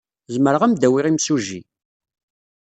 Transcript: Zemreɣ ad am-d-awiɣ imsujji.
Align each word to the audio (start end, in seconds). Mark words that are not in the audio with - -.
Zemreɣ 0.33 0.61
ad 0.63 0.65
am-d-awiɣ 0.67 1.05
imsujji. 1.07 1.61